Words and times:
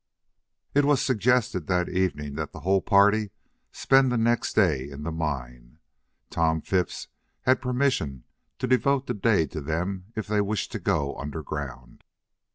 It 0.73 0.83
was 0.83 0.99
suggested 0.99 1.67
that 1.67 1.87
evening 1.87 2.33
that 2.33 2.53
the 2.53 2.61
whole 2.61 2.81
party 2.81 3.29
spend 3.71 4.11
the 4.11 4.17
next 4.17 4.53
day 4.55 4.89
in 4.89 5.03
the 5.03 5.11
mine. 5.11 5.77
Tom 6.31 6.59
Phipps 6.61 7.07
had 7.43 7.61
permission 7.61 8.23
to 8.57 8.65
devote 8.65 9.05
the 9.05 9.13
day 9.13 9.45
to 9.45 9.61
them 9.61 10.05
if 10.15 10.25
they 10.25 10.41
wished 10.41 10.71
to 10.71 10.79
go 10.79 11.15
underground. 11.17 12.03